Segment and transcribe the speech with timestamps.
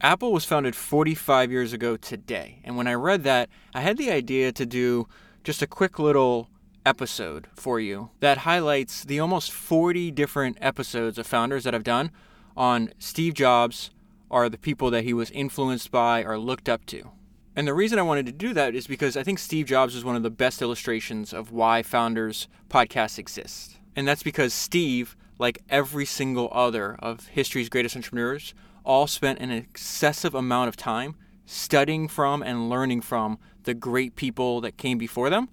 [0.00, 2.60] Apple was founded 45 years ago today.
[2.64, 5.08] And when I read that, I had the idea to do
[5.42, 6.50] just a quick little
[6.84, 12.10] episode for you that highlights the almost 40 different episodes of founders that I've done
[12.56, 13.90] on Steve Jobs
[14.30, 17.10] are the people that he was influenced by or looked up to.
[17.54, 20.04] And the reason I wanted to do that is because I think Steve Jobs is
[20.04, 23.78] one of the best illustrations of why Founders Podcast exists.
[23.96, 28.52] And that's because Steve, like every single other of history's greatest entrepreneurs,
[28.86, 34.60] all spent an excessive amount of time studying from and learning from the great people
[34.60, 35.48] that came before them,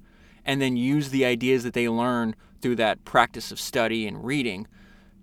[0.46, 4.68] and then use the ideas that they learned through that practice of study and reading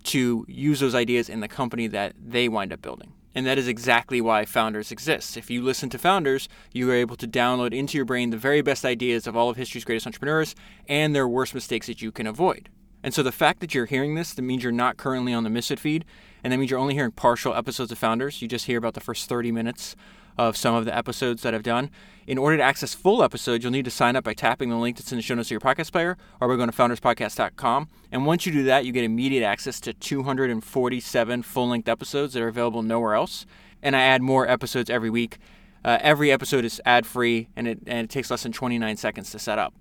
[0.03, 3.13] to use those ideas in the company that they wind up building.
[3.33, 5.37] And that is exactly why Founders exists.
[5.37, 8.61] If you listen to Founders, you are able to download into your brain the very
[8.61, 10.53] best ideas of all of history's greatest entrepreneurs
[10.87, 12.69] and their worst mistakes that you can avoid.
[13.03, 15.49] And so the fact that you're hearing this, that means you're not currently on the
[15.49, 16.05] Misfit feed,
[16.43, 18.41] and that means you're only hearing partial episodes of Founders.
[18.41, 19.95] You just hear about the first 30 minutes
[20.37, 21.89] of some of the episodes that I've done.
[22.27, 24.97] In order to access full episodes, you'll need to sign up by tapping the link
[24.97, 27.89] that's in the show notes of your podcast player or by going to founderspodcast.com.
[28.11, 32.41] And once you do that, you get immediate access to 247 full length episodes that
[32.41, 33.45] are available nowhere else.
[33.81, 35.37] And I add more episodes every week.
[35.83, 39.31] Uh, every episode is ad free and it, and it takes less than 29 seconds
[39.31, 39.73] to set up.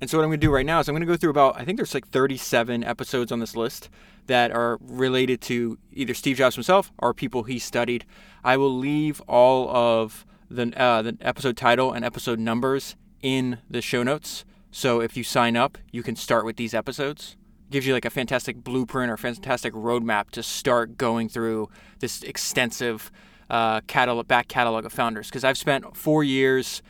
[0.00, 1.30] And so what I'm going to do right now is I'm going to go through
[1.30, 3.88] about I think there's like 37 episodes on this list
[4.26, 8.04] that are related to either Steve Jobs himself or people he studied.
[8.44, 13.80] I will leave all of the uh, the episode title and episode numbers in the
[13.80, 14.44] show notes.
[14.70, 17.36] So if you sign up, you can start with these episodes.
[17.68, 22.22] It gives you like a fantastic blueprint or fantastic roadmap to start going through this
[22.22, 23.10] extensive
[23.48, 25.28] uh, catalog, back catalog of founders.
[25.28, 26.82] Because I've spent four years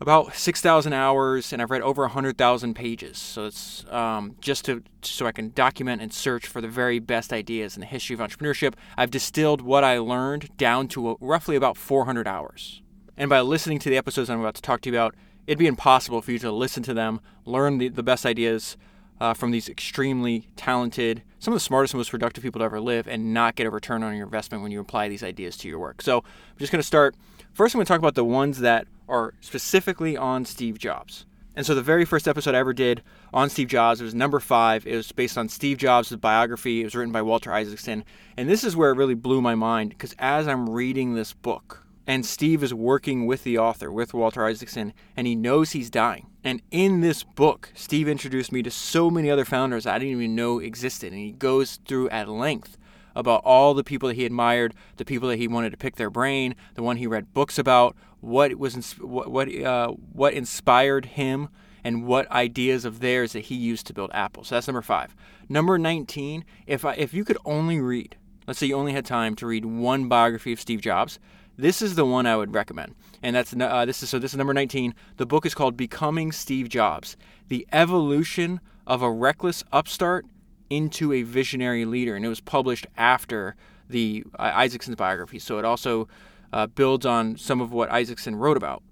[0.00, 3.18] about 6,000 hours and I've read over 100,000 pages.
[3.18, 7.32] So it's um, just to so I can document and search for the very best
[7.32, 8.74] ideas in the history of entrepreneurship.
[8.96, 12.82] I've distilled what I learned down to a, roughly about 400 hours.
[13.16, 15.14] And by listening to the episodes I'm about to talk to you about,
[15.46, 18.76] it'd be impossible for you to listen to them, learn the, the best ideas
[19.20, 22.80] uh, from these extremely talented, some of the smartest and most productive people to ever
[22.80, 25.68] live, and not get a return on your investment when you apply these ideas to
[25.68, 26.02] your work.
[26.02, 27.16] So I'm just going to start.
[27.52, 31.26] First, I'm going to talk about the ones that are specifically on Steve Jobs.
[31.56, 33.02] And so the very first episode I ever did
[33.34, 34.86] on Steve Jobs, it was number five.
[34.86, 36.80] It was based on Steve Jobs' biography.
[36.80, 38.04] It was written by Walter Isaacson.
[38.36, 41.84] And this is where it really blew my mind because as I'm reading this book,
[42.06, 46.28] and Steve is working with the author, with Walter Isaacson, and he knows he's dying.
[46.42, 50.34] And in this book, Steve introduced me to so many other founders I didn't even
[50.34, 51.12] know existed.
[51.12, 52.78] And he goes through at length
[53.18, 56.08] about all the people that he admired, the people that he wanted to pick their
[56.08, 61.48] brain, the one he read books about, what was what what, uh, what inspired him,
[61.82, 64.44] and what ideas of theirs that he used to build Apple.
[64.44, 65.14] So that's number five.
[65.48, 66.44] Number nineteen.
[66.66, 69.64] If I, if you could only read, let's say you only had time to read
[69.64, 71.18] one biography of Steve Jobs,
[71.56, 72.94] this is the one I would recommend.
[73.20, 74.94] And that's uh, this is so this is number 19.
[75.16, 77.16] The book is called Becoming Steve Jobs:
[77.48, 80.24] The Evolution of a Reckless Upstart
[80.70, 83.56] into a Visionary Leader, and it was published after
[83.88, 85.38] the uh, Isaacson's biography.
[85.38, 86.08] So it also
[86.52, 88.82] uh, builds on some of what Isaacson wrote about.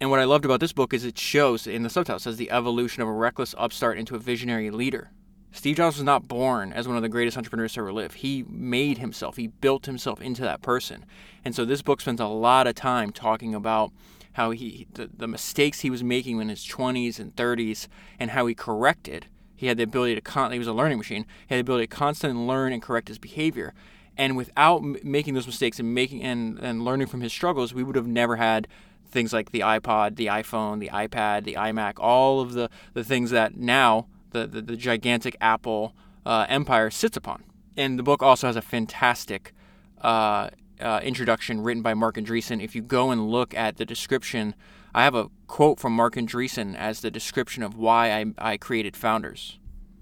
[0.00, 2.50] And what I loved about this book is it shows in the subtitle says the
[2.50, 5.12] evolution of a reckless upstart into a visionary leader.
[5.52, 8.14] Steve Jobs was not born as one of the greatest entrepreneurs to ever live.
[8.14, 11.04] He made himself, he built himself into that person.
[11.44, 13.92] And so this book spends a lot of time talking about
[14.32, 17.86] how he the, the mistakes he was making in his 20s and 30s
[18.18, 19.26] and how he corrected.
[19.62, 21.24] He had the ability to con- he was a learning machine.
[21.46, 23.74] He had the ability to constantly learn and correct his behavior.
[24.16, 27.84] And without m- making those mistakes and making and, and learning from his struggles, we
[27.84, 28.66] would have never had
[29.06, 33.30] things like the iPod, the iPhone, the iPad, the iMac, all of the, the things
[33.30, 35.94] that now the, the, the gigantic Apple
[36.26, 37.44] uh, empire sits upon.
[37.76, 39.54] And the book also has a fantastic
[40.00, 40.48] uh,
[40.80, 42.60] uh, introduction written by Marc Andreessen.
[42.60, 44.56] If you go and look at the description,
[44.94, 48.96] I have a quote from Marc Andreessen as the description of why I, I created
[48.96, 49.58] Founders.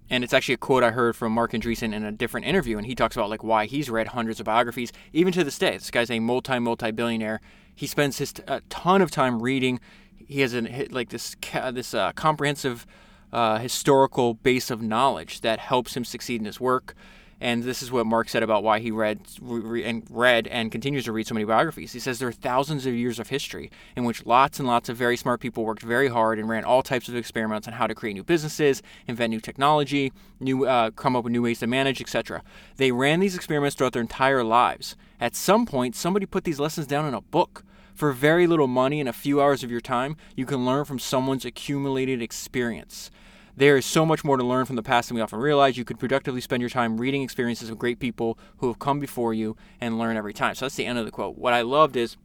[0.08, 2.86] And it's actually a quote I heard from Marc Andreessen in a different interview, and
[2.86, 5.74] he talks about like why he's read hundreds of biographies, even to this day.
[5.74, 7.40] This guy's a multi multi billionaire.
[7.76, 9.78] He spends his t- a ton of time reading.
[10.16, 11.36] He has an like this
[11.72, 12.86] this uh, comprehensive
[13.32, 16.94] uh, historical base of knowledge that helps him succeed in his work.
[17.40, 21.04] And this is what Marc said about why he read re- and read and continues
[21.04, 21.92] to read so many biographies.
[21.92, 24.96] He says there are thousands of years of history in which lots and lots of
[24.96, 27.94] very smart people worked very hard and ran all types of experiments on how to
[27.94, 32.00] create new businesses, invent new technology, new uh, come up with new ways to manage,
[32.00, 32.42] etc.
[32.76, 34.96] They ran these experiments throughout their entire lives.
[35.18, 37.64] At some point, somebody put these lessons down in a book.
[37.94, 40.98] For very little money and a few hours of your time, you can learn from
[40.98, 43.10] someone's accumulated experience.
[43.56, 45.76] There is so much more to learn from the past than we often realize.
[45.76, 49.34] You could productively spend your time reading experiences of great people who have come before
[49.34, 50.54] you and learn every time.
[50.54, 51.36] So that's the end of the quote.
[51.36, 52.16] What I loved is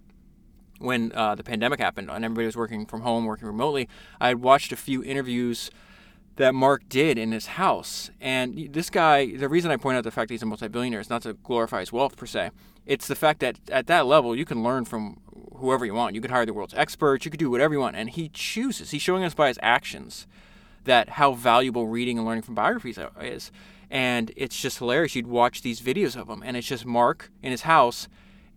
[0.80, 3.90] when uh, the pandemic happened and everybody was working from home, working remotely,
[4.20, 5.72] I had watched a few interviews
[6.36, 8.12] that Marc did in his house.
[8.20, 11.10] And this guy, the reason I point out the fact that he's a multi-billionaire is
[11.10, 12.52] not to glorify his wealth per se.
[12.86, 15.22] It's the fact that at that level, you can learn from
[15.56, 16.14] whoever you want.
[16.14, 17.26] You could hire the world's experts.
[17.26, 17.96] You could do whatever you want.
[17.96, 18.92] And he chooses.
[18.92, 20.28] He's showing us by his actions
[20.86, 23.52] that how valuable reading and learning from biographies is.
[23.90, 25.16] And it's just hilarious.
[25.16, 28.08] You'd watch these videos of him, and it's just Marc in his house.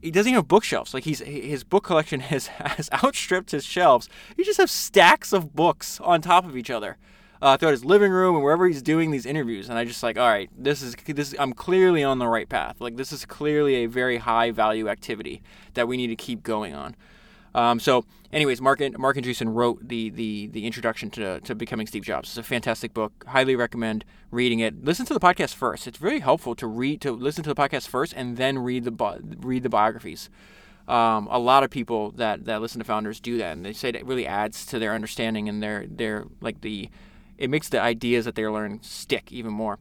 [0.00, 0.94] He doesn't even have bookshelves.
[0.94, 4.08] Like he's his book collection has, has outstripped his shelves.
[4.36, 6.96] You just have stacks of books on top of each other
[7.40, 9.68] uh, throughout his living room and wherever he's doing these interviews.
[9.68, 11.34] And I just like, all right, this is this.
[11.38, 12.80] I'm clearly on the right path.
[12.80, 15.42] Like this is clearly a very high value activity
[15.74, 16.96] that we need to keep going on.
[17.58, 22.04] Um, so, anyways, Mark Marc Andreessen wrote the the the introduction to to becoming Steve
[22.04, 22.28] Jobs.
[22.28, 23.24] It's a fantastic book.
[23.26, 24.84] Highly recommend reading it.
[24.84, 25.88] Listen to the podcast first.
[25.88, 29.20] It's really helpful to read to listen to the podcast first and then read the
[29.38, 30.30] read the biographies.
[30.86, 33.90] Um, a lot of people that, that listen to founders do that, and they say
[33.90, 36.90] it really adds to their understanding and their their like the
[37.38, 39.80] it makes the ideas that they're learning stick even more.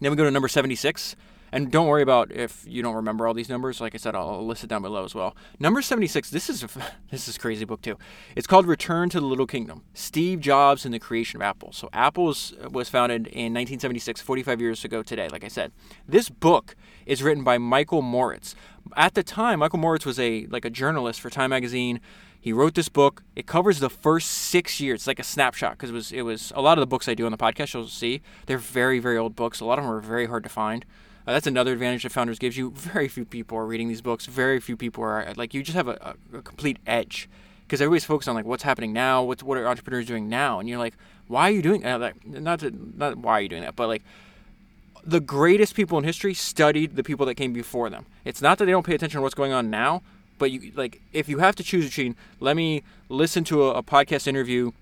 [0.00, 1.14] Then we go to number 76.
[1.52, 3.80] And don't worry about if you don't remember all these numbers.
[3.80, 5.36] Like I said, I'll list it down below as well.
[5.58, 6.68] Number 76, this is a,
[7.10, 7.98] this is crazy book too.
[8.34, 9.82] It's called Return to the Little Kingdom.
[9.94, 11.72] Steve Jobs and the creation of Apple.
[11.72, 15.72] So Apple was, was founded in 1976, 45 years ago today, like I said.
[16.06, 16.74] This book
[17.06, 18.54] is written by Michael Moritz.
[18.96, 22.00] At the time, Michael Moritz was a like a journalist for Time magazine.
[22.40, 23.24] He wrote this book.
[23.34, 25.00] It covers the first six years.
[25.00, 27.14] It's like a snapshot because it was it was a lot of the books I
[27.14, 27.74] do on the podcast.
[27.74, 29.58] You'll see they're very very old books.
[29.60, 30.84] A lot of them are very hard to find.
[31.26, 32.70] Uh, that's another advantage that Founders gives you.
[32.70, 34.26] Very few people are reading these books.
[34.26, 35.62] Very few people are like you.
[35.62, 37.28] Just have a, a, a complete edge
[37.66, 39.22] because everybody's focused on like what's happening now.
[39.22, 40.60] What's what are entrepreneurs doing now?
[40.60, 40.94] And you're like,
[41.26, 42.00] why are you doing that?
[42.00, 44.02] Like, not to, not why are you doing that, but like
[45.04, 48.06] the greatest people in history studied the people that came before them.
[48.24, 50.02] It's not that they don't pay attention to what's going on now,
[50.38, 53.82] but you like if you have to choose between let me listen to a, a
[53.82, 54.72] podcast interview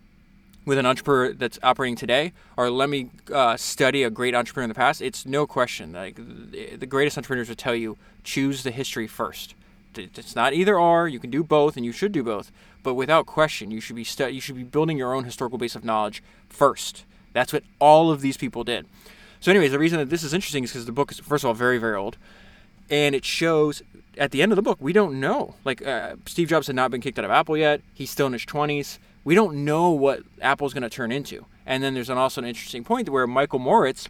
[0.65, 4.69] with an entrepreneur that's operating today, or let me uh, study a great entrepreneur in
[4.69, 5.93] the past, it's no question.
[5.93, 9.55] Like the greatest entrepreneurs would tell you, choose the history first.
[9.97, 11.07] It's not either or.
[11.07, 12.51] You can do both, and you should do both.
[12.83, 15.77] But without question, you should be stu- you should be building your own historical base
[15.77, 17.05] of knowledge first.
[17.33, 18.87] That's what all of these people did.
[19.41, 21.49] So, anyways, the reason that this is interesting is because the book is first of
[21.49, 22.17] all very very old,
[22.91, 23.83] and it shows
[24.19, 25.55] at the end of the book, we don't know.
[25.65, 27.81] Like uh, Steve Jobs had not been kicked out of Apple yet.
[27.95, 28.99] He's still in his 20s.
[29.25, 31.47] We don't know what Apple's going to turn into.
[31.67, 34.09] And then there's an, also an interesting point where Michael Moritz,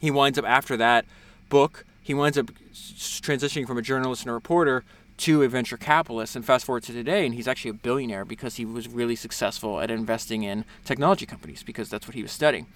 [0.00, 1.04] he winds up after that
[1.50, 4.82] book, he winds up transitioning from a journalist and a reporter
[5.16, 6.34] to a venture capitalist.
[6.34, 9.80] And fast forward to today, and he's actually a billionaire because he was really successful
[9.80, 12.66] at investing in technology companies because that's what he was studying.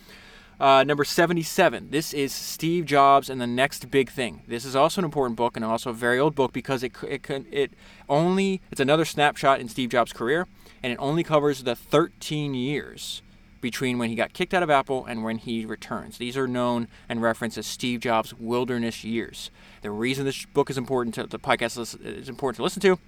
[0.60, 1.90] Uh, number 77.
[1.90, 4.42] This is Steve Jobs and the Next Big Thing.
[4.48, 7.30] This is also an important book and also a very old book because it, it,
[7.50, 7.72] it
[8.08, 10.48] only, it's another snapshot in Steve Jobs' career
[10.82, 13.22] and it only covers the 13 years
[13.60, 16.18] between when he got kicked out of Apple and when he returns.
[16.18, 19.50] These are known and referenced as Steve Jobs' wilderness years.
[19.82, 22.98] The reason this book is important to the podcast is important to listen to,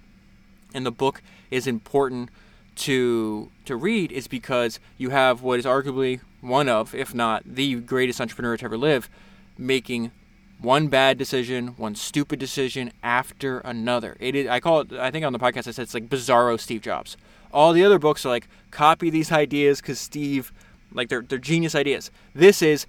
[0.73, 2.29] and the book is important
[2.73, 7.75] to to read is because you have what is arguably one of, if not the
[7.75, 9.09] greatest entrepreneur to ever live,
[9.57, 10.11] making
[10.59, 14.15] one bad decision, one stupid decision after another.
[14.19, 16.59] It is, I call it, I think on the podcast I said it's like bizarro
[16.59, 17.17] Steve Jobs.
[17.53, 20.51] All the other books are like copy these ideas because Steve,
[20.91, 22.11] like they're, they're genius ideas.
[22.33, 22.85] This is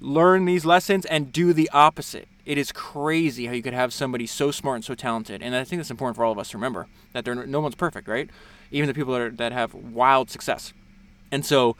[0.00, 2.28] learn these lessons and do the opposite.
[2.44, 5.42] It is crazy how you could have somebody so smart and so talented.
[5.42, 8.08] And I think that's important for all of us to remember that no one's perfect,
[8.08, 8.28] right?
[8.70, 10.72] Even the people that, are, that have wild success.
[11.30, 11.76] And so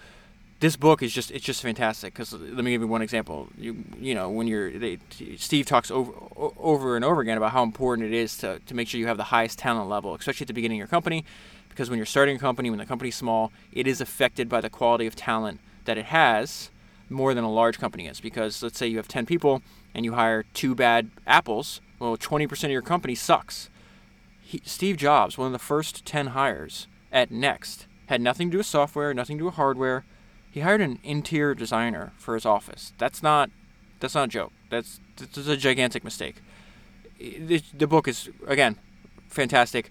[0.63, 3.85] this book is just it's just fantastic because let me give you one example you
[3.99, 4.97] you know when you're they,
[5.37, 8.87] steve talks over over and over again about how important it is to, to make
[8.87, 11.25] sure you have the highest talent level especially at the beginning of your company
[11.73, 14.71] because when you're starting a company when the company's small it is affected by the
[14.71, 16.71] quality of talent that it has
[17.11, 19.63] more than a large company is because let's say you have 10 people
[19.95, 23.69] and you hire two bad apples well 20% of your company sucks
[24.41, 28.59] he, steve jobs one of the first 10 hires at next had nothing to do
[28.59, 30.05] with software nothing to do with hardware
[30.53, 32.93] he hired an interior designer for his office.
[32.99, 33.51] That's not
[34.01, 34.53] that's not a joke.
[34.69, 36.37] That's that's a gigantic mistake.
[37.19, 38.77] The, the book is again
[39.29, 39.91] fantastic.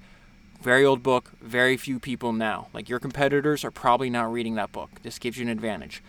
[0.61, 1.31] Very old book.
[1.41, 2.67] Very few people now.
[2.73, 4.91] Like your competitors are probably not reading that book.
[5.01, 6.03] This gives you an advantage.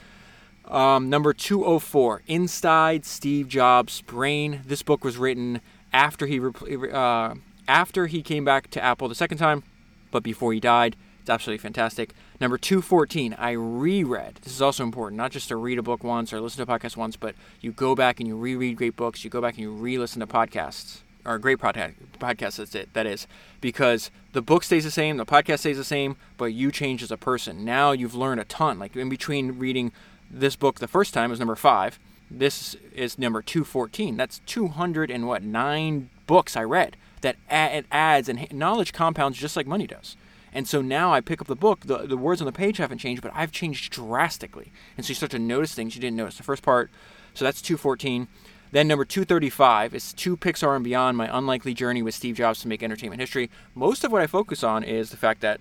[0.66, 4.60] Um, number 204, Inside Steve Jobs' Brain.
[4.66, 5.60] This book was written
[5.92, 7.34] after he uh,
[7.66, 9.62] after he came back to Apple the second time,
[10.10, 10.96] but before he died.
[11.20, 12.14] It's absolutely fantastic.
[12.40, 14.40] Number 214, I reread.
[14.42, 16.78] This is also important, not just to read a book once or listen to a
[16.78, 19.62] podcast once, but you go back and you reread great books, you go back and
[19.62, 23.26] you re listen to podcasts, or a great podcast, podcast that's it, that is,
[23.60, 27.10] because the book stays the same, the podcast stays the same, but you change as
[27.10, 27.64] a person.
[27.64, 28.78] Now you've learned a ton.
[28.78, 29.92] Like in between reading
[30.30, 31.98] this book the first time was number five,
[32.30, 34.16] this is number 214.
[34.16, 39.56] That's 200 and what, nine books I read that it adds and knowledge compounds just
[39.56, 40.16] like money does.
[40.52, 42.98] And so now I pick up the book, the, the words on the page haven't
[42.98, 44.70] changed, but I've changed drastically.
[44.96, 46.36] And so you start to notice things you didn't notice.
[46.36, 46.90] The first part,
[47.32, 48.28] so that's 214.
[48.72, 52.68] Then number 235 is To Pixar and Beyond, my unlikely journey with Steve Jobs to
[52.68, 53.50] make entertainment history.
[53.74, 55.60] Most of what I focus on is the fact that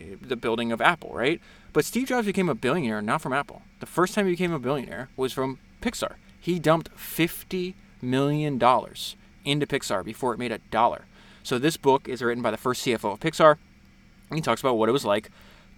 [0.00, 1.40] eh, the building of Apple, right?
[1.72, 3.62] But Steve Jobs became a billionaire not from Apple.
[3.80, 6.14] The first time he became a billionaire was from Pixar.
[6.40, 11.06] He dumped $50 million into Pixar before it made a dollar.
[11.42, 13.56] So this book is written by the first CFO of Pixar.
[14.30, 15.28] And he talks about what it was like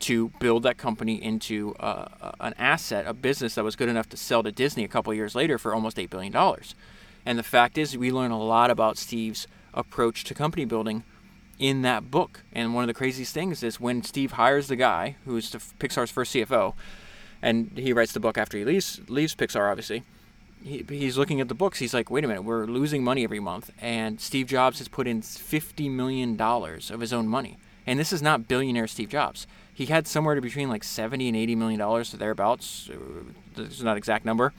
[0.00, 4.16] to build that company into uh, an asset, a business that was good enough to
[4.16, 6.34] sell to Disney a couple years later for almost $8 billion.
[7.24, 11.02] And the fact is, we learn a lot about Steve's approach to company building
[11.58, 12.42] in that book.
[12.52, 16.10] And one of the craziest things is when Steve hires the guy who's the Pixar's
[16.10, 16.74] first CFO,
[17.42, 20.02] and he writes the book after he leaves, leaves Pixar, obviously.
[20.62, 21.78] He, he's looking at the books.
[21.78, 23.70] He's like, wait a minute, we're losing money every month.
[23.80, 27.58] And Steve Jobs has put in $50 million of his own money.
[27.86, 29.46] And this is not billionaire Steve Jobs.
[29.76, 32.88] He had somewhere to between like 70 and 80 million dollars or thereabouts.
[32.90, 32.96] Uh,
[33.56, 34.54] this is not exact number.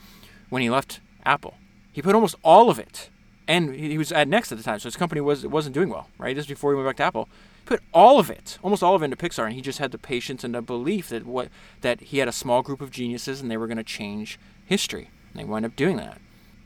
[0.49, 1.55] When he left Apple,
[1.91, 3.09] he put almost all of it,
[3.47, 6.07] and he was at Next at the time, so his company was wasn't doing well.
[6.19, 7.29] Right, this just before he went back to Apple,
[7.65, 9.97] put all of it, almost all of it, into Pixar, and he just had the
[9.97, 11.49] patience and the belief that what
[11.81, 15.09] that he had a small group of geniuses and they were going to change history.
[15.33, 16.21] And they wound up doing that.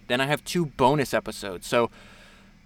[0.09, 1.65] Then I have two bonus episodes.
[1.67, 1.89] So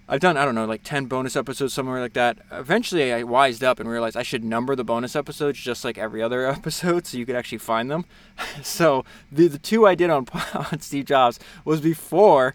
[0.08, 2.38] I've done, I don't know, like 10 bonus episodes, somewhere like that.
[2.52, 6.22] Eventually, I wised up and realized I should number the bonus episodes just like every
[6.22, 8.06] other episode so you could actually find them.
[8.62, 12.54] so the, the two I did on, on Steve Jobs was before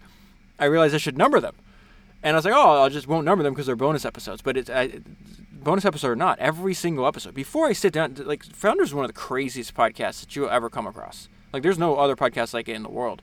[0.58, 1.56] I realized I should number them.
[2.22, 4.42] And I was like, oh, I just won't number them because they're bonus episodes.
[4.42, 5.00] But it's I,
[5.50, 7.34] bonus episode or not, every single episode.
[7.34, 10.70] Before I sit down, like Founders is one of the craziest podcasts that you'll ever
[10.70, 11.28] come across.
[11.52, 13.22] Like there's no other podcast like it in the world.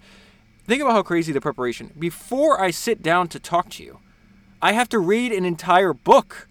[0.66, 1.94] Think about how crazy the preparation.
[1.98, 4.00] Before I sit down to talk to you,
[4.62, 6.48] I have to read an entire book.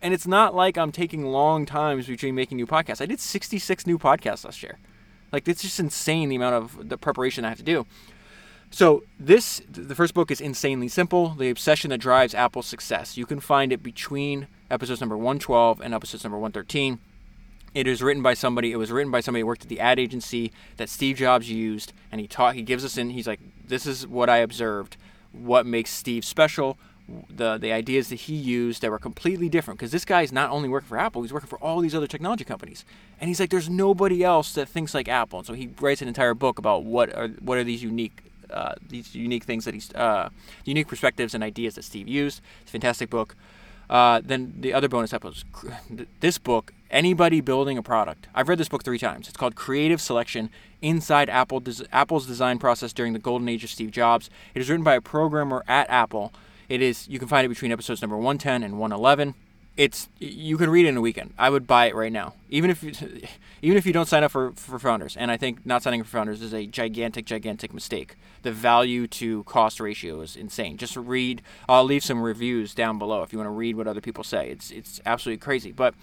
[0.00, 3.00] And it's not like I'm taking long times between making new podcasts.
[3.00, 4.78] I did 66 new podcasts last year.
[5.32, 7.86] Like it's just insane the amount of the preparation I have to do.
[8.70, 13.16] So this the first book is insanely simple, The Obsession That Drives Apple's Success.
[13.16, 17.00] You can find it between episodes number 112 and episodes number 113.
[17.74, 18.72] It is written by somebody.
[18.72, 21.92] It was written by somebody who worked at the ad agency that Steve Jobs used,
[22.10, 22.54] and he taught.
[22.54, 23.10] He gives us in.
[23.10, 24.96] He's like, "This is what I observed.
[25.32, 26.78] What makes Steve special?
[27.30, 30.50] The the ideas that he used that were completely different because this guy is not
[30.50, 32.84] only working for Apple, he's working for all these other technology companies.
[33.20, 35.40] And he's like, there's nobody else that thinks like Apple.
[35.40, 38.74] And so he writes an entire book about what are what are these unique uh,
[38.86, 40.28] these unique things that he's uh,
[40.64, 42.40] unique perspectives and ideas that Steve used.
[42.62, 43.34] It's a fantastic book.
[43.88, 45.44] Uh, then the other bonus episodes.
[46.20, 48.28] This book, anybody building a product.
[48.34, 49.28] I've read this book three times.
[49.28, 50.50] It's called Creative Selection
[50.82, 54.28] Inside Apple Apple's Design Process During the Golden Age of Steve Jobs.
[54.54, 56.32] It is written by a programmer at Apple
[56.68, 59.34] it is you can find it between episodes number 110 and 111.
[59.76, 61.34] It's you can read it in a weekend.
[61.38, 62.92] I would buy it right now, even if you,
[63.62, 65.16] even if you don't sign up for for founders.
[65.16, 68.16] And I think not signing up for founders is a gigantic, gigantic mistake.
[68.42, 70.78] The value to cost ratio is insane.
[70.78, 71.42] Just read.
[71.68, 74.50] I'll leave some reviews down below if you want to read what other people say.
[74.50, 75.94] It's it's absolutely crazy, but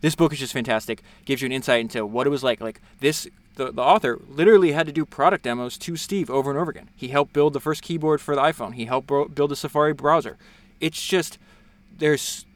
[0.00, 1.02] this book is just fantastic.
[1.24, 2.60] Gives you an insight into what it was like.
[2.60, 3.28] Like this,
[3.60, 6.88] the, the author literally had to do product demos to Steve over and over again.
[6.96, 8.74] He helped build the first keyboard for the iPhone.
[8.74, 10.38] He helped bro- build the Safari browser.
[10.80, 11.38] It's just
[11.98, 12.46] there's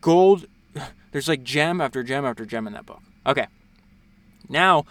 [0.00, 0.46] gold.
[1.10, 3.02] There's like gem after gem after gem in that book.
[3.26, 3.46] Okay,
[4.48, 4.86] now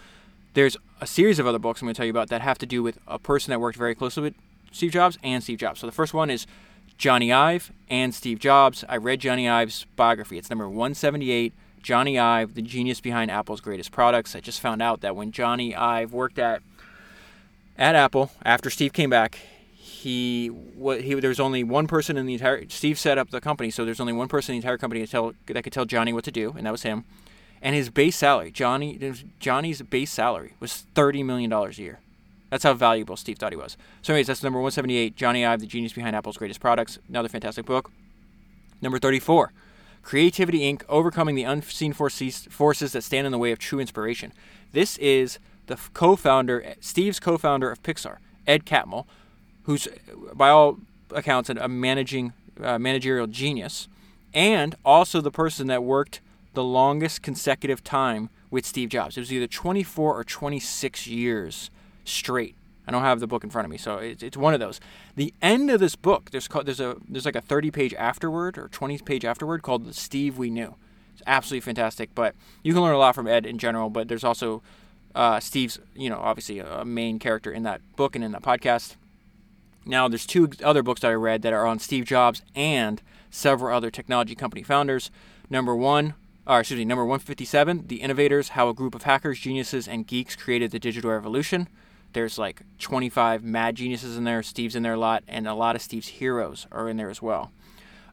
[0.54, 2.68] there's a series of other books I'm going to tell you about that have to
[2.68, 4.36] do with a person that worked very closely with
[4.72, 5.80] Steve Jobs and Steve Jobs.
[5.80, 6.46] So the first one is
[7.00, 8.86] Jony Ive and Steve Jobs.
[8.88, 10.38] I read Jony Ive's biography.
[10.38, 14.36] It's number 178 Jony Ive, the genius behind Apple's greatest products.
[14.36, 16.62] I just found out that when Jony Ive worked at
[17.78, 19.40] at Apple after Steve came back,
[19.74, 23.42] he what he there was only one person in the entire Steve set up the
[23.42, 26.14] company, so there's only one person in the entire company tell, that could tell Jony
[26.14, 27.06] what to do, and that was him.
[27.62, 29.00] And his base salary, Jony
[29.40, 32.00] Jony's base salary was thirty million dollars a year.
[32.52, 33.78] That's how valuable Steve thought he was.
[34.02, 35.16] So, anyways, that's number 178.
[35.16, 37.00] Jony Ive, the genius behind Apple's greatest products.
[37.08, 37.90] Another fantastic book.
[38.82, 39.54] Number 34.
[40.04, 40.84] Creativity Inc.
[40.90, 44.34] Overcoming the Unseen Forces That Stand in the Way of True Inspiration.
[44.72, 48.18] This is the co founder, Steve's co founder of Pixar,
[48.48, 49.06] Ed Catmull,
[49.64, 49.88] who's,
[50.34, 50.80] by all
[51.14, 53.88] accounts, a managing uh, managerial genius,
[54.34, 56.22] and also the person that worked
[56.54, 59.18] the longest consecutive time with Steve Jobs.
[59.18, 61.70] It was either 24 or 26 years
[62.04, 62.56] straight.
[62.88, 64.80] I don't have the book in front of me, so it's, it's one of those.
[65.16, 68.58] The end of this book, there's called, there's a there's like a 30 page afterword
[68.58, 70.76] or 20 page afterword called Steve We Knew.
[71.14, 73.90] It's absolutely fantastic, but you can learn a lot from Ed in general.
[73.90, 74.64] But there's also
[75.14, 78.96] uh, Steve's, you know, obviously a main character in that book and in that podcast.
[79.86, 83.76] Now, there's two other books that I read that are on Steve Jobs and several
[83.76, 85.10] other technology company founders.
[85.50, 86.14] Number one,
[86.46, 90.36] or excuse me, number 157, The Innovators How a Group of Hackers, Geniuses, and Geeks
[90.36, 91.68] Created the Digital Revolution.
[92.14, 94.44] There's like 25 mad geniuses in there.
[94.44, 97.22] Steve's in there a lot, and a lot of Steve's heroes are in there as
[97.22, 97.52] well.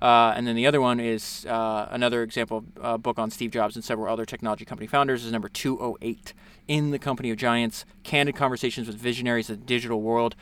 [0.00, 3.74] Uh, and then the other one is uh, another example uh, book on Steve Jobs
[3.74, 6.34] and several other technology company founders is number 208
[6.68, 10.36] in the company of giants candid conversations with visionaries of the digital world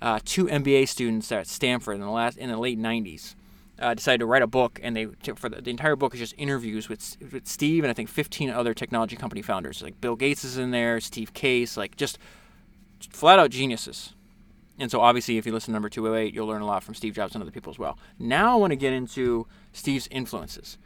[0.00, 3.34] uh, two MBA students at Stanford in the last in the late 90s
[3.78, 6.34] uh, decided to write a book, and they for the, the, entire book is just
[6.38, 9.82] interviews with with Steve and I think 15 other technology company founders.
[9.82, 12.18] Like Bill Gates is in there, Steve Case, like just
[13.10, 14.14] flat out geniuses.
[14.78, 17.14] And so obviously, if you listen to number 208, you'll learn a lot from Steve
[17.14, 17.98] Jobs and other people as well.
[18.18, 20.76] Now I want to get into Steve's influences.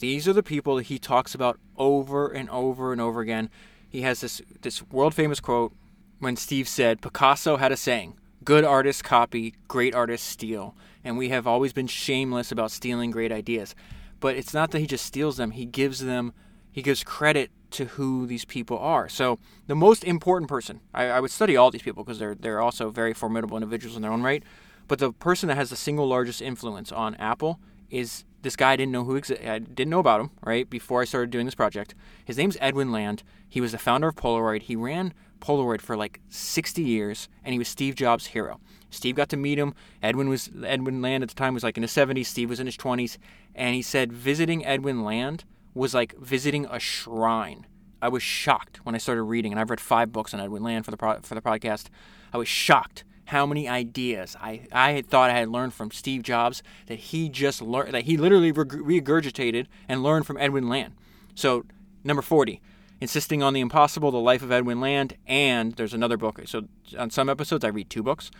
[0.00, 3.50] These are the people that he talks about over and over and over again.
[3.88, 5.72] He has this this world famous quote
[6.18, 10.74] when Steve said Picasso had a saying good artists copy, great artists steal.
[11.04, 13.74] And we have always been shameless about stealing great ideas.
[14.20, 16.32] But it's not that he just steals them, he gives them,
[16.70, 19.08] he gives credit to who these people are.
[19.08, 22.60] So the most important person, I, I would study all these people because they're, they're
[22.60, 24.42] also very formidable individuals in their own right.
[24.86, 27.60] But the person that has the single largest influence on Apple
[27.90, 31.02] is this guy I didn't know who exi- I didn't know about him right before
[31.02, 31.94] I started doing this project.
[32.24, 33.22] His name's Edwin Land.
[33.48, 34.62] He was the founder of Polaroid.
[34.62, 38.60] He ran Polaroid for like 60 years, and he was Steve Jobs' hero.
[38.90, 39.74] Steve got to meet him.
[40.02, 42.26] Edwin was Edwin Land at the time was like in his 70s.
[42.26, 43.18] Steve was in his 20s,
[43.54, 45.44] and he said visiting Edwin Land
[45.78, 47.66] was like visiting a shrine.
[48.00, 50.84] I was shocked when I started reading, and I've read five books on Edwin Land
[50.84, 51.86] for the pro- for the podcast.
[52.32, 56.22] I was shocked how many ideas I, I had thought I had learned from Steve
[56.22, 60.94] Jobs that he just learned that he literally regurgitated and learned from Edwin Land.
[61.34, 61.64] So
[62.04, 62.62] number 40,
[63.00, 66.40] Insisting on the Impossible, The Life of Edwin Land, and there's another book.
[66.46, 66.64] So
[66.98, 68.30] on some episodes, I read two books.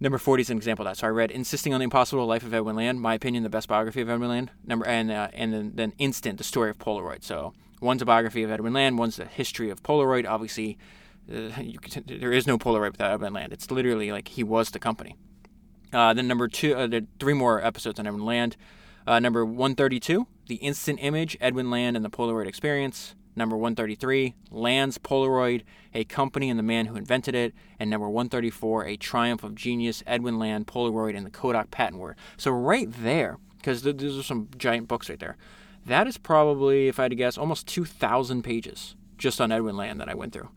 [0.00, 0.98] Number 40 is an example of that.
[0.98, 3.68] So I read Insisting on the Impossible, Life of Edwin Land, my opinion, the best
[3.68, 4.50] biography of Edwin Land.
[4.66, 7.22] Number and uh, and then, then Instant, the story of Polaroid.
[7.22, 10.28] So one's a biography of Edwin Land, one's the history of Polaroid.
[10.28, 10.78] Obviously,
[11.32, 11.50] uh,
[12.06, 13.52] there is no Polaroid without Edwin Land.
[13.52, 15.16] It's literally like he was the company.
[15.92, 18.56] Uh, then number two, uh, there are three more episodes on Edwin Land.
[19.06, 23.14] Uh, number 132, The Instant Image, Edwin Land and the Polaroid Experience.
[23.36, 27.54] Number 133, Land's Polaroid, a company and the man who invented it.
[27.78, 32.16] And number 134, A Triumph of Genius, Edwin Land, Polaroid, and the Kodak patent war.
[32.36, 35.36] So right there, because th- those are some giant books right there,
[35.86, 40.00] that is probably, if I had to guess, almost 2,000 pages just on Edwin Land
[40.00, 40.48] that I went through.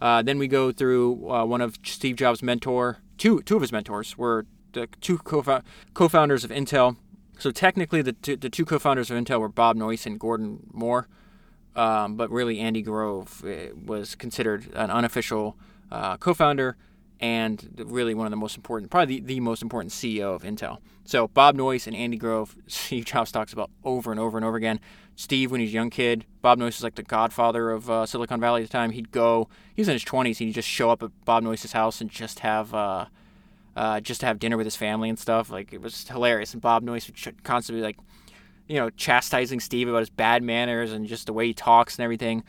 [0.00, 3.72] Uh, then we go through uh, one of Steve Jobs' mentor, two two of his
[3.72, 5.62] mentors were the two co-
[5.94, 6.96] co-founders of Intel.
[7.38, 11.08] So technically, the the two co-founders of Intel were Bob Noyce and Gordon Moore.
[11.76, 15.56] Um, but really, Andy Grove eh, was considered an unofficial
[15.92, 16.76] uh, co-founder
[17.20, 20.78] and really one of the most important, probably the, the, most important CEO of Intel.
[21.04, 24.56] So Bob Noyce and Andy Grove, Steve Jobs talks about over and over and over
[24.56, 24.80] again.
[25.14, 28.40] Steve, when he's a young kid, Bob Noyce is like the godfather of uh, Silicon
[28.40, 28.90] Valley at the time.
[28.90, 32.00] He'd go, he was in his 20s, he'd just show up at Bob Noyce's house
[32.00, 33.06] and just have, uh,
[33.76, 35.50] uh, just to have dinner with his family and stuff.
[35.50, 36.52] Like it was hilarious.
[36.52, 37.98] And Bob Noyce would constantly be like
[38.68, 42.04] you know, chastising Steve about his bad manners and just the way he talks and
[42.04, 42.44] everything.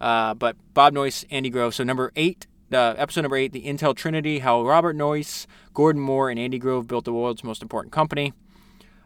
[0.00, 1.74] Uh, but Bob Noyce, Andy Grove.
[1.74, 6.30] So number eight, uh, episode number eight, the Intel Trinity: How Robert Noyce, Gordon Moore,
[6.30, 8.32] and Andy Grove built the world's most important company.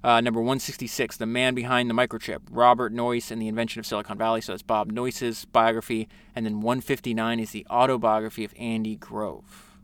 [0.04, 4.18] Uh, number 166, the man behind the microchip, Robert Noyce and the invention of Silicon
[4.18, 4.42] Valley.
[4.42, 6.10] So that's Bob Noyce's biography.
[6.36, 9.78] And then 159 is the autobiography of Andy Grove.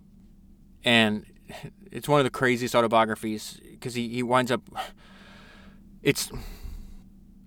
[0.84, 1.24] And
[1.90, 4.62] it's one of the craziest autobiographies because he, he winds up.
[6.02, 6.32] It's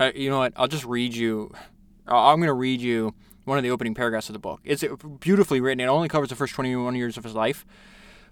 [0.07, 0.53] uh, you know what?
[0.55, 1.51] I'll just read you.
[2.07, 3.13] I'm going to read you
[3.45, 4.61] one of the opening paragraphs of the book.
[4.63, 4.83] It's
[5.19, 5.79] beautifully written.
[5.79, 7.65] It only covers the first 21 years of his life.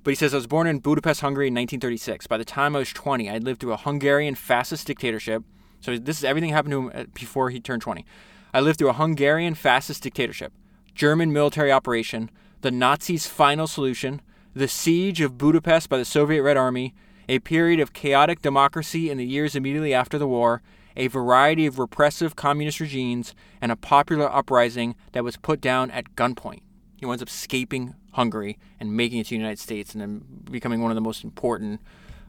[0.04, 2.28] But he says, I was born in Budapest, Hungary in 1936.
[2.28, 5.44] By the time I was 20, I had lived through a Hungarian fascist dictatorship.
[5.80, 8.06] So this is everything happened to him uh, before he turned 20.
[8.54, 10.54] I lived through a Hungarian fascist dictatorship,
[10.96, 12.30] German military operation,
[12.62, 14.22] the Nazis' final solution,
[14.54, 16.94] the siege of Budapest by the Soviet Red Army,
[17.30, 20.62] a period of chaotic democracy in the years immediately after the war,
[20.96, 26.16] a variety of repressive communist regimes, and a popular uprising that was put down at
[26.16, 26.62] gunpoint.
[26.98, 30.82] He winds up escaping Hungary and making it to the United States and then becoming
[30.82, 31.82] one of the most important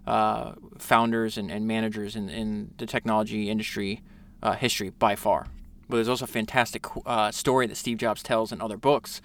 [0.06, 4.02] uh, founders and, and managers in, in, the technology industry
[4.42, 5.46] uh, history by far.
[5.88, 9.20] But there's also a fantastic uh, story that Steve Jobs tells in other books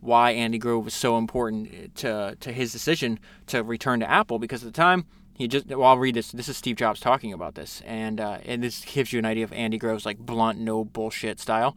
[0.00, 4.62] why Andy Grove was so important to to his decision to return to Apple because
[4.62, 5.06] at the time
[5.38, 8.38] he just well I'll read this this is Steve Jobs talking about this and uh,
[8.44, 11.76] and this gives you an idea of Andy Grove's like blunt no bullshit style.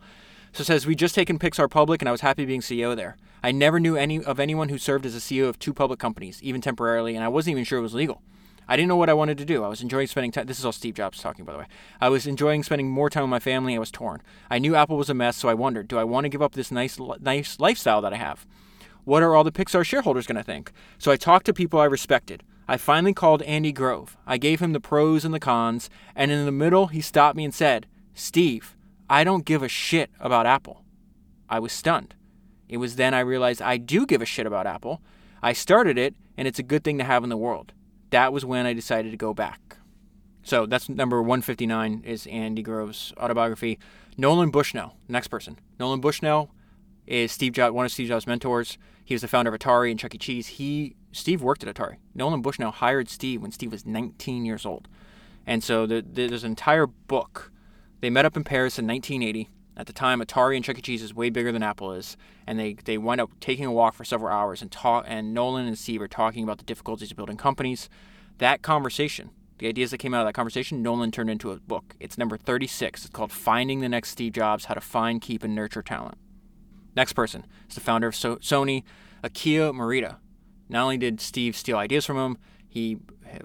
[0.52, 3.18] So it says we just taken Pixar public and I was happy being CEO there.
[3.44, 6.42] I never knew any of anyone who served as a CEO of two public companies,
[6.42, 8.22] even temporarily, and I wasn't even sure it was legal.
[8.68, 9.64] I didn't know what I wanted to do.
[9.64, 10.46] I was enjoying spending time.
[10.46, 11.66] This is all Steve Jobs talking, by the way.
[12.00, 13.76] I was enjoying spending more time with my family.
[13.76, 14.22] I was torn.
[14.50, 16.54] I knew Apple was a mess, so I wondered, do I want to give up
[16.54, 18.46] this nice, nice lifestyle that I have?
[19.04, 20.72] What are all the Pixar shareholders going to think?
[21.00, 22.44] So I talked to people I respected.
[22.72, 24.16] I finally called Andy Grove.
[24.26, 27.44] I gave him the pros and the cons, and in the middle, he stopped me
[27.44, 28.78] and said, Steve,
[29.10, 30.86] I don't give a shit about Apple.
[31.50, 32.16] I was stunned.
[32.70, 35.02] It was then I realized I do give a shit about Apple.
[35.44, 37.74] I started it, and it's a good thing to have in the world
[38.12, 39.76] that was when I decided to go back.
[40.42, 43.80] So that's number 159 is Andy Grove's autobiography.
[44.16, 45.60] Nolan Bushnell, next person.
[45.78, 46.52] Nolan Bushnell
[47.06, 48.78] is Steve Jobs, one of Steve Jobs' mentors.
[49.04, 50.18] He was the founder of Atari and Chuck E.
[50.18, 50.48] Cheese.
[50.48, 51.98] He Steve worked at Atari.
[52.16, 54.88] Nolan Bushnell hired Steve when Steve was 19 years old,
[55.46, 57.52] and so the, the, there's an entire book.
[58.00, 59.50] They met up in Paris in 1980.
[59.78, 60.82] At the time, Atari and Chuck E.
[60.82, 63.94] Cheese is way bigger than Apple is, and they, they wind up taking a walk
[63.94, 65.06] for several hours and talk.
[65.08, 67.90] And Nolan and Steve are talking about the difficulties of building companies.
[68.38, 71.96] That conversation, the ideas that came out of that conversation, Nolan turned into a book.
[72.00, 73.06] It's number 36.
[73.06, 76.18] It's called "Finding the Next Steve Jobs: How to Find, Keep, and Nurture Talent."
[76.96, 78.84] Next person is the founder of so- Sony,
[79.24, 80.18] Akio Morita.
[80.70, 82.98] Not only did Steve steal ideas from him, he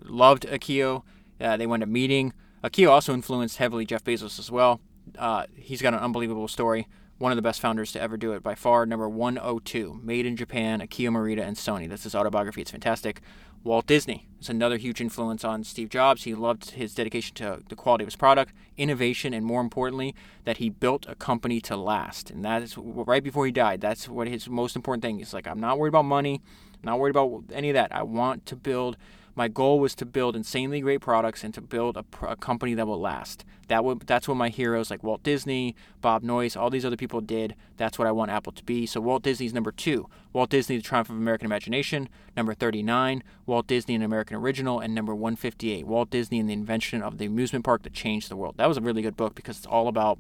[0.05, 1.03] loved Akio.
[1.41, 2.33] Uh, they went to meeting.
[2.65, 4.81] Akio also influenced heavily Jeff Bezos as well.
[5.19, 6.89] Uh, he's got an unbelievable story.
[7.19, 8.85] One of the best founders to ever do it by far.
[8.85, 11.89] Number 102, Made in Japan, Akio Morita and Sony.
[11.89, 12.61] That's his autobiography.
[12.61, 13.23] It's fantastic.
[13.65, 16.23] Walt Disney is another huge influence on Steve Jobs.
[16.25, 20.15] He loved his dedication to the quality of his product, innovation, and more importantly,
[20.45, 22.31] that he built a company to last.
[22.31, 23.81] And that is right before he died.
[23.81, 25.35] That's what his most important thing is.
[25.35, 26.41] Like, I'm not worried about money.
[26.75, 27.95] I'm not worried about any of that.
[27.95, 28.97] I want to build
[29.37, 32.87] my goal was to build insanely great products and to build a, a company that
[32.87, 33.45] will last.
[33.69, 37.21] That would, that's what my heroes like Walt Disney, Bob Noyce, all these other people
[37.21, 37.55] did.
[37.77, 38.87] That's what I want Apple to be.
[38.87, 40.09] So Walt Disney's number two.
[40.33, 42.09] Walt Disney, The Triumph of American Imagination.
[42.35, 43.23] Number 39.
[43.45, 44.81] Walt Disney, An American Original.
[44.81, 45.87] And number 158.
[45.87, 48.55] Walt Disney and the Invention of the Amusement Park That Changed the World.
[48.57, 50.19] That was a really good book because it's all about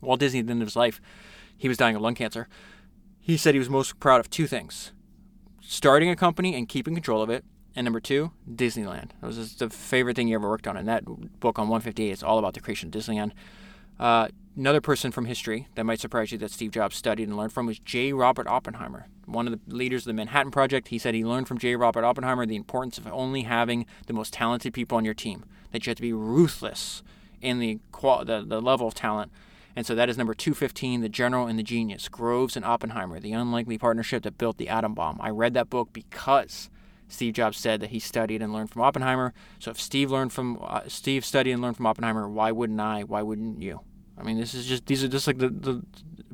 [0.00, 1.00] Walt Disney at the end of his life.
[1.58, 2.48] He was dying of lung cancer.
[3.20, 4.92] He said he was most proud of two things
[5.64, 9.10] starting a company and keeping control of it, and number two, Disneyland.
[9.20, 10.76] That was the favorite thing he ever worked on.
[10.76, 13.32] And that book on 158 is all about the creation of Disneyland.
[13.98, 17.52] Uh, another person from history that might surprise you that Steve Jobs studied and learned
[17.52, 18.12] from was J.
[18.12, 20.88] Robert Oppenheimer, one of the leaders of the Manhattan Project.
[20.88, 21.76] He said he learned from J.
[21.76, 25.86] Robert Oppenheimer the importance of only having the most talented people on your team, that
[25.86, 27.02] you have to be ruthless
[27.40, 29.30] in the, qual- the, the level of talent.
[29.74, 33.32] And so that is number 215, The General and the Genius, Groves and Oppenheimer, the
[33.32, 35.18] unlikely partnership that built the atom bomb.
[35.20, 36.68] I read that book because
[37.12, 39.34] Steve Jobs said that he studied and learned from Oppenheimer.
[39.58, 43.02] So if Steve learned from uh, Steve studied and learned from Oppenheimer, why wouldn't I?
[43.02, 43.80] Why wouldn't you?
[44.18, 45.82] I mean, this is just these are just like the, the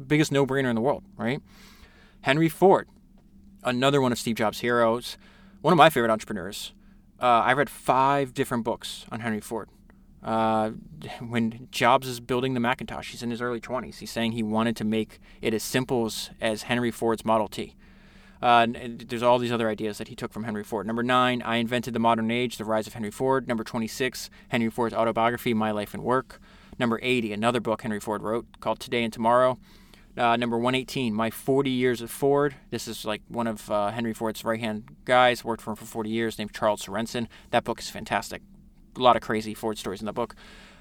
[0.07, 1.43] biggest no-brainer in the world, right?
[2.23, 2.88] Henry Ford,
[3.64, 5.19] another one of Steve Jobs' heroes,
[5.61, 6.73] one of my favorite entrepreneurs.
[7.21, 9.69] Uh, I read five different books on Henry Ford.
[10.23, 10.71] Uh,
[11.21, 13.99] when Jobs is building the Macintosh, he's in his early 20s.
[13.99, 17.75] He's saying he wanted to make it as simple as, as Henry Ford's Model T.
[18.40, 20.87] Uh, and there's all these other ideas that he took from Henry Ford.
[20.87, 23.48] Number nine, I Invented the Modern Age, The Rise of Henry Ford.
[23.48, 26.40] Number 26, Henry Ford's autobiography, My Life and Work.
[26.79, 29.59] Number 80, another book Henry Ford wrote called Today and Tomorrow.
[30.16, 32.57] Uh, number 118, My 40 Years of Ford.
[32.70, 35.85] This is like one of uh, Henry Ford's right hand guys, worked for him for
[35.85, 37.29] 40 years, named Charles Sorensen.
[37.51, 38.42] That book is fantastic.
[38.96, 40.35] A lot of crazy Ford stories in that book.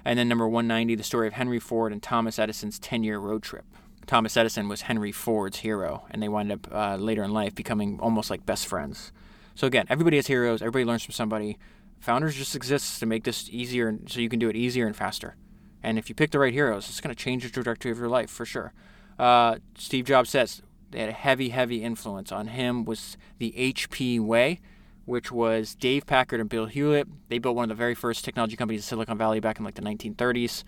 [0.03, 3.43] And then number 190, The Story of Henry Ford and Thomas Edison's 10 year road
[3.43, 3.65] trip.
[4.07, 7.99] Thomas Edison was Henry Ford's hero, and they wind up uh, later in life becoming
[7.99, 9.11] almost like best friends.
[9.53, 10.61] So again, everybody has heroes.
[10.61, 11.57] Everybody learns from somebody.
[11.99, 15.35] Founders just exists to make this easier, so you can do it easier and faster.
[15.83, 18.07] And if you pick the right heroes, it's going to change the trajectory of your
[18.07, 18.73] life for sure.
[19.19, 24.21] Uh, Steve Jobs says they had a heavy, heavy influence on him was the HP
[24.21, 24.61] way,
[25.03, 27.09] which was Dave Packard and Bill Hewlett.
[27.27, 29.75] They built one of the very first technology companies in Silicon Valley back in like
[29.75, 30.63] the 1930s,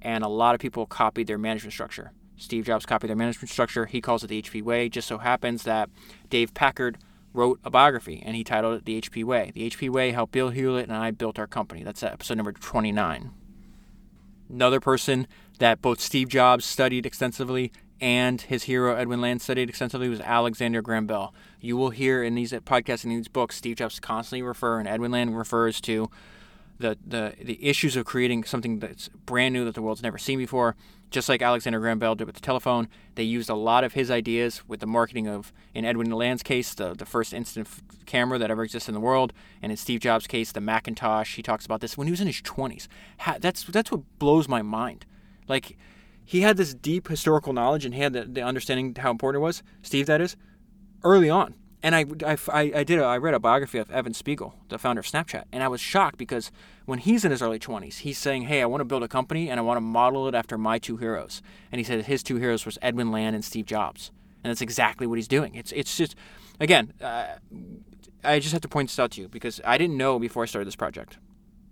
[0.00, 2.12] and a lot of people copied their management structure.
[2.38, 3.86] Steve Jobs copied their management structure.
[3.86, 4.88] He calls it the HP Way.
[4.88, 5.90] Just so happens that
[6.30, 6.98] Dave Packard
[7.34, 9.50] wrote a biography and he titled it The HP Way.
[9.54, 11.82] The HP Way helped Bill Hewlett and I built our company.
[11.82, 13.30] That's episode number 29.
[14.50, 15.26] Another person
[15.58, 17.70] that both Steve Jobs studied extensively
[18.00, 21.34] and his hero Edwin Land studied extensively was Alexander Graham Bell.
[21.60, 25.10] You will hear in these podcasts and these books, Steve Jobs constantly refer and Edwin
[25.10, 26.08] Land refers to
[26.78, 30.38] the, the, the issues of creating something that's brand new that the world's never seen
[30.38, 30.76] before.
[31.10, 34.10] Just like Alexander Graham Bell did with the telephone, they used a lot of his
[34.10, 38.38] ideas with the marketing of, in Edwin Land's case, the, the first instant f- camera
[38.38, 41.36] that ever existed in the world, and in Steve Jobs' case, the Macintosh.
[41.36, 42.88] He talks about this when he was in his 20s.
[43.40, 45.06] that's, that's what blows my mind.
[45.48, 45.78] Like,
[46.26, 49.44] he had this deep historical knowledge and he had the, the understanding how important it
[49.44, 50.36] was, Steve, that is,
[51.02, 52.36] early on and I, I,
[52.74, 55.62] I did a, I read a biography of Evan Spiegel, the founder of Snapchat, and
[55.62, 56.50] I was shocked because
[56.86, 59.48] when he's in his early 20s, he's saying, "Hey, I want to build a company
[59.48, 62.36] and I want to model it after my two heroes." And he said his two
[62.36, 64.10] heroes was Edwin Land and Steve Jobs,
[64.42, 65.54] and that's exactly what he's doing.
[65.54, 66.16] It's it's just,
[66.58, 67.36] again, uh,
[68.24, 70.46] I just have to point this out to you because I didn't know before I
[70.46, 71.18] started this project,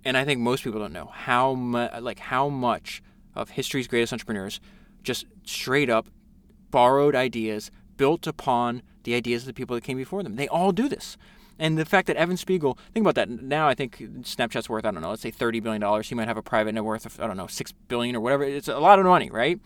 [0.05, 3.03] and I think most people don't know how mu- like how much
[3.35, 4.61] of history's greatest entrepreneurs
[5.03, 6.09] just straight up
[6.71, 10.37] borrowed ideas built upon the ideas of the people that came before them.
[10.37, 11.17] They all do this.
[11.59, 13.31] And the fact that Evan Spiegel, think about that.
[13.31, 16.03] Now I think Snapchat's worth, I don't know, let's say $30 billion.
[16.03, 18.45] He might have a private net worth of, I don't know, 6 billion or whatever.
[18.45, 19.59] It's a lot of money, right?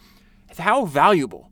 [0.59, 1.51] How valuable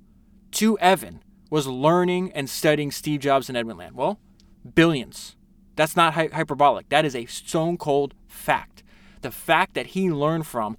[0.53, 3.97] to Evan was learning and studying Steve Jobs and Edwin Land?
[3.97, 4.21] Well,
[4.75, 5.35] billions.
[5.77, 6.89] That's not hyperbolic.
[6.89, 8.83] That is a stone cold fact.
[9.23, 10.77] The fact that he learned from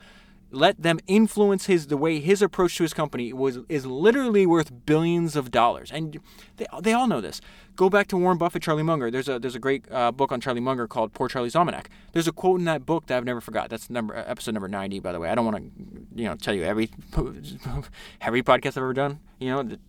[0.51, 4.85] let them influence his the way his approach to his company was is literally worth
[4.85, 5.91] billions of dollars.
[5.91, 6.19] And
[6.57, 7.39] they, they all know this.
[7.75, 9.11] Go back to warren buffett charlie munger.
[9.11, 11.89] There's a there's a great uh, book on charlie munger called poor charlie's almanac.
[12.13, 13.69] There's a quote in that book that i've never forgot.
[13.69, 15.29] That's number episode number 90 by the way.
[15.29, 16.89] I don't want to you know tell you every
[18.21, 19.79] every podcast i've ever done you know that,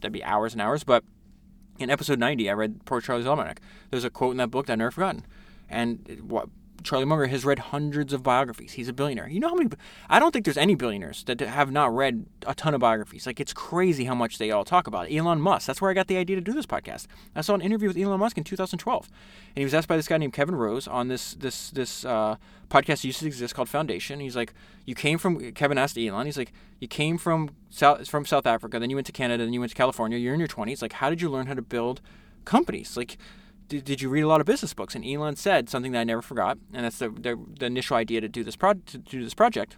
[0.00, 0.84] that'd be hours and hours.
[0.84, 1.04] But
[1.78, 3.60] in episode 90 i read poor charlie's almanac.
[3.90, 5.24] There's a quote in that book that i've never forgotten.
[5.70, 6.48] And what
[6.84, 8.72] Charlie Munger has read hundreds of biographies.
[8.72, 9.28] He's a billionaire.
[9.28, 9.70] You know how many?
[10.08, 13.26] I don't think there's any billionaires that have not read a ton of biographies.
[13.26, 15.16] Like it's crazy how much they all talk about it.
[15.16, 15.66] Elon Musk.
[15.66, 17.06] That's where I got the idea to do this podcast.
[17.34, 19.08] I saw an interview with Elon Musk in 2012,
[19.48, 22.36] and he was asked by this guy named Kevin Rose on this this this uh,
[22.70, 24.20] podcast used to exist called Foundation.
[24.20, 26.26] He's like, "You came from." Kevin asked Elon.
[26.26, 29.52] He's like, "You came from South from South Africa, then you went to Canada, then
[29.52, 30.18] you went to California.
[30.18, 30.80] You're in your 20s.
[30.80, 32.00] Like, how did you learn how to build
[32.44, 32.96] companies?
[32.96, 33.18] Like."
[33.68, 34.94] Did, did you read a lot of business books?
[34.94, 38.20] And Elon said something that I never forgot, and that's the, the, the initial idea
[38.20, 39.76] to do this pro- to do this project.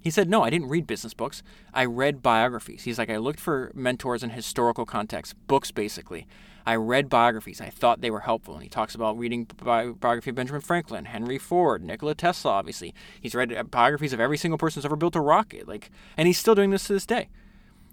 [0.00, 1.42] He said, No, I didn't read business books.
[1.74, 2.84] I read biographies.
[2.84, 6.26] He's like, I looked for mentors in historical context, books basically.
[6.66, 7.60] I read biographies.
[7.60, 8.54] I thought they were helpful.
[8.54, 12.94] And he talks about reading bi- biography of Benjamin Franklin, Henry Ford, Nikola Tesla, obviously.
[13.20, 15.66] He's read uh, biographies of every single person who's ever built a rocket.
[15.66, 17.28] Like, and he's still doing this to this day.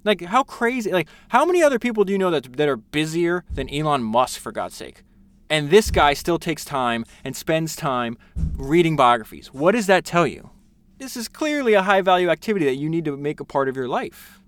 [0.08, 3.44] Like how crazy like how many other people do you know that that are busier
[3.52, 5.04] than Elon Musk for God's sake?
[5.50, 8.18] And this guy still takes time and spends time
[8.56, 9.54] reading biographies.
[9.54, 10.50] What does that tell you?
[10.98, 13.76] This is clearly a high value activity that you need to make a part of
[13.76, 14.42] your life.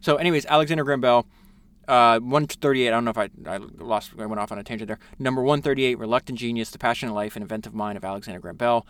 [0.00, 1.26] So, anyways, Alexander Graham Bell,
[1.88, 2.88] uh, 138.
[2.88, 4.98] I don't know if I, I lost, I went off on a tangent there.
[5.18, 8.86] Number 138, Reluctant Genius, The Passionate Life and Inventive Mind of Alexander Graham Bell.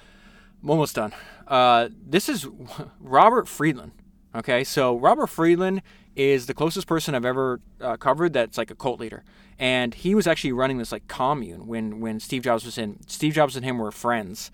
[0.63, 1.13] I'm almost done.
[1.47, 2.49] Uh, this is
[3.01, 3.93] Robert Friedland.
[4.37, 5.81] Okay, so Robert Friedland
[6.15, 9.25] is the closest person I've ever uh, covered that's like a cult leader,
[9.59, 12.99] and he was actually running this like commune when when Steve Jobs was in.
[13.07, 14.51] Steve Jobs and him were friends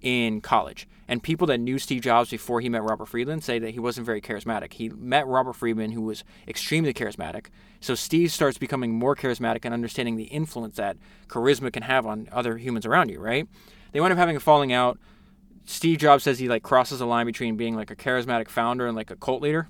[0.00, 3.72] in college, and people that knew Steve Jobs before he met Robert Friedland say that
[3.72, 4.72] he wasn't very charismatic.
[4.72, 7.48] He met Robert Friedland, who was extremely charismatic.
[7.80, 10.96] So Steve starts becoming more charismatic and understanding the influence that
[11.28, 13.20] charisma can have on other humans around you.
[13.20, 13.46] Right?
[13.92, 14.98] They wind up having a falling out
[15.66, 18.96] Steve Jobs says he like crosses a line between being like a charismatic founder and
[18.96, 19.68] like a cult leader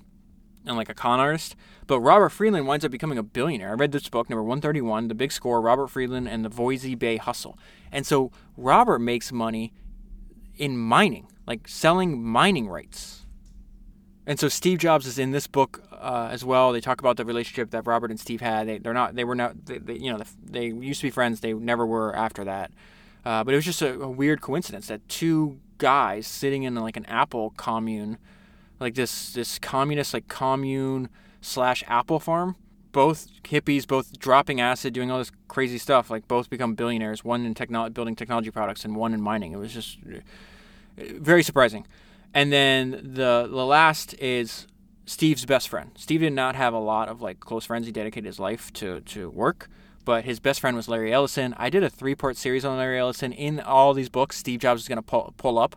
[0.65, 1.55] and like a con artist.
[1.87, 3.71] But Robert Friedland winds up becoming a billionaire.
[3.71, 7.17] I read this book, number 131, The Big Score, Robert Friedland and the Voisey Bay
[7.17, 7.57] Hustle.
[7.91, 9.73] And so Robert makes money
[10.55, 13.25] in mining, like selling mining rights.
[14.27, 16.73] And so Steve Jobs is in this book uh, as well.
[16.73, 18.67] They talk about the relationship that Robert and Steve had.
[18.67, 21.39] They, they're not, they were not, they, they, you know, they used to be friends.
[21.39, 22.71] They never were after that.
[23.23, 26.97] Uh, but it was just a, a weird coincidence that two guys sitting in like
[26.97, 28.17] an Apple commune,
[28.79, 31.09] like this this communist like commune
[31.41, 32.55] slash Apple farm.
[32.91, 36.09] Both hippies, both dropping acid, doing all this crazy stuff.
[36.09, 37.23] Like both become billionaires.
[37.23, 39.51] One in technology, building technology products, and one in mining.
[39.51, 40.19] It was just uh,
[40.97, 41.85] very surprising.
[42.33, 44.67] And then the the last is
[45.05, 45.91] Steve's best friend.
[45.95, 47.85] Steve did not have a lot of like close friends.
[47.85, 49.69] He dedicated his life to to work
[50.07, 51.53] but his best friend was Larry Ellison.
[51.57, 53.33] I did a three part series on Larry Ellison.
[53.33, 55.75] In all these books, Steve Jobs is going to pull, pull up,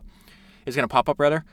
[0.64, 1.44] is going to pop up rather,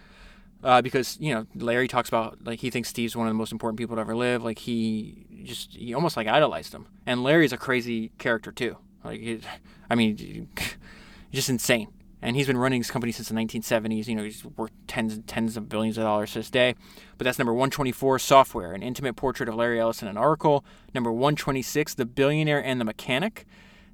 [0.63, 3.51] uh, because you know Larry talks about like he thinks Steve's one of the most
[3.51, 4.43] important people to ever live.
[4.43, 6.85] Like he just he almost like idolized him.
[7.07, 8.77] And Larry's a crazy character too.
[9.03, 9.41] Like he,
[9.89, 10.47] I mean,
[11.31, 11.87] just insane
[12.21, 14.08] and he's been running his company since the 1970s.
[14.08, 16.75] You know, he's worth tens and tens of billions of dollars to this day.
[17.17, 20.65] But that's number 124, Software, an intimate portrait of Larry Ellison, an Oracle.
[20.93, 23.45] Number 126, The Billionaire and the Mechanic.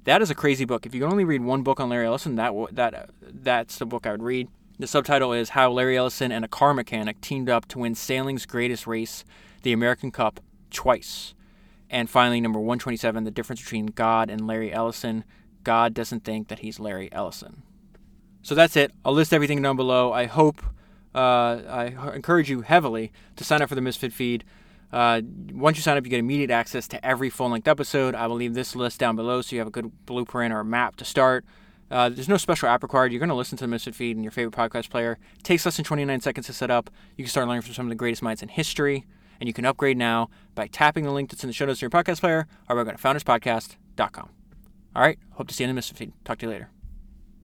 [0.04, 0.86] That is a crazy book.
[0.86, 3.86] If you can only read one book on Larry Ellison, that that uh, that's the
[3.86, 4.48] book I would read.
[4.78, 8.44] The subtitle is How Larry Ellison and a Car Mechanic Teamed Up to Win Sailing's
[8.44, 9.24] Greatest Race,
[9.62, 11.34] the American Cup, twice.
[11.88, 15.24] And finally, number 127, The Difference Between God and Larry Ellison.
[15.62, 17.62] God doesn't think that he's Larry Ellison.
[18.44, 18.92] So that's it.
[19.04, 20.12] I'll list everything down below.
[20.12, 20.62] I hope,
[21.14, 24.44] uh, I encourage you heavily to sign up for the Misfit feed.
[24.92, 28.14] Uh, once you sign up, you get immediate access to every full length episode.
[28.14, 30.96] I will leave this list down below so you have a good blueprint or map
[30.96, 31.46] to start.
[31.90, 33.12] Uh, there's no special app required.
[33.12, 35.18] You're going to listen to the Misfit Feed in your favorite podcast player.
[35.38, 36.90] It takes less than 29 seconds to set up.
[37.16, 39.06] You can start learning from some of the greatest minds in history,
[39.40, 41.82] and you can upgrade now by tapping the link that's in the show notes of
[41.82, 44.28] your podcast player or by going to founderspodcast.com.
[44.94, 46.12] All right, hope to see you in the Misfit Feed.
[46.26, 46.68] Talk to you later.